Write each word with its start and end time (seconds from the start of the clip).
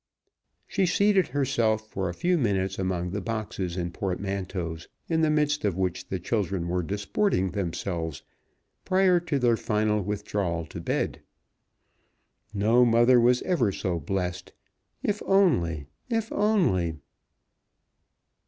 She 0.65 0.87
seated 0.87 1.27
herself 1.27 1.87
for 1.87 2.09
a 2.09 2.13
few 2.15 2.35
minutes 2.35 2.79
among 2.79 3.11
the 3.11 3.21
boxes 3.21 3.77
and 3.77 3.93
portmanteaus 3.93 4.87
in 5.07 5.21
the 5.21 5.29
midst 5.29 5.63
of 5.63 5.77
which 5.77 6.07
the 6.07 6.19
children 6.19 6.67
were 6.67 6.81
disporting 6.81 7.51
themselves 7.51 8.23
prior 8.83 9.19
to 9.19 9.37
their 9.37 9.57
final 9.57 10.01
withdrawal 10.01 10.65
to 10.65 10.81
bed. 10.81 11.21
No 12.51 12.83
mother 12.83 13.19
was 13.19 13.43
ever 13.43 13.71
so 13.71 13.99
blessed, 13.99 14.53
if 15.03 15.21
only, 15.27 15.85
if 16.09 16.31
only! 16.33 16.97